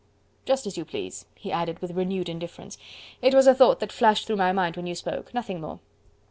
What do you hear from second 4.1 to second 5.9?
through my mind when you spoke nothing more."